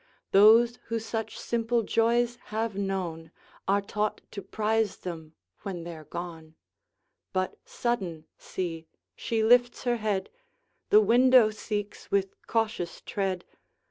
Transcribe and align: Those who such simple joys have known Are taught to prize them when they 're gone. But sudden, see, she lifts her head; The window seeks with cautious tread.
Those 0.31 0.79
who 0.85 0.97
such 0.97 1.37
simple 1.37 1.83
joys 1.83 2.39
have 2.45 2.75
known 2.75 3.29
Are 3.67 3.83
taught 3.83 4.19
to 4.31 4.41
prize 4.41 4.97
them 4.97 5.35
when 5.61 5.83
they 5.83 5.95
're 5.95 6.05
gone. 6.05 6.55
But 7.33 7.59
sudden, 7.65 8.25
see, 8.35 8.87
she 9.15 9.43
lifts 9.43 9.83
her 9.83 9.97
head; 9.97 10.31
The 10.89 11.01
window 11.01 11.51
seeks 11.51 12.09
with 12.09 12.33
cautious 12.47 13.01
tread. 13.01 13.45